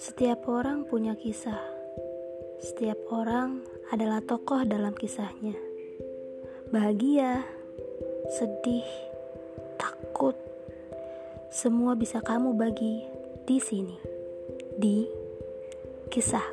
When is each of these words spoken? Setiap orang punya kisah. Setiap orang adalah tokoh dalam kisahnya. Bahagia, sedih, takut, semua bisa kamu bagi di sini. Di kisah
Setiap 0.00 0.48
orang 0.48 0.88
punya 0.88 1.12
kisah. 1.12 1.60
Setiap 2.56 2.96
orang 3.12 3.60
adalah 3.92 4.24
tokoh 4.24 4.64
dalam 4.64 4.96
kisahnya. 4.96 5.52
Bahagia, 6.72 7.44
sedih, 8.32 8.88
takut, 9.76 10.32
semua 11.52 11.92
bisa 12.00 12.24
kamu 12.24 12.56
bagi 12.56 13.04
di 13.44 13.60
sini. 13.60 14.00
Di 14.80 15.04
kisah 16.08 16.48